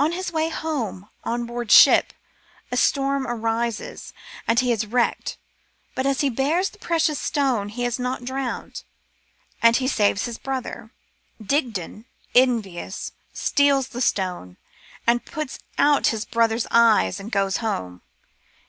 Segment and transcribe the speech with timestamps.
[0.00, 2.12] On his way home, on board ship,
[2.72, 4.12] a storm arises,
[4.48, 5.38] and he is wrecked;
[5.94, 8.82] but, as he bears the precious stone, he is not drowned,
[9.62, 10.90] and he saves his brother.
[11.40, 14.56] Digdon, envious, steals the stone,
[15.06, 18.02] and puts out his brother's eyes, and goes home.